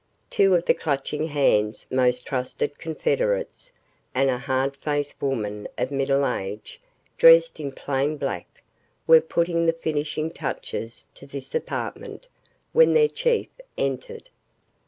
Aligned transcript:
Two 0.31 0.55
of 0.55 0.65
the 0.65 0.73
Clutching 0.73 1.27
Hand's 1.27 1.85
most 1.91 2.25
trusted 2.25 2.79
confederates 2.79 3.71
and 4.15 4.31
a 4.31 4.37
hard 4.39 4.75
faced 4.77 5.21
woman 5.21 5.67
of 5.77 5.91
middle 5.91 6.25
age, 6.25 6.81
dressed 7.19 7.59
in 7.59 7.71
plain 7.71 8.17
black, 8.17 8.63
were 9.05 9.21
putting 9.21 9.67
the 9.67 9.73
finishing 9.73 10.31
touches 10.31 11.05
to 11.13 11.27
this 11.27 11.53
apartment, 11.53 12.27
when 12.73 12.93
their 12.95 13.09
Chief 13.09 13.45
entered. 13.77 14.31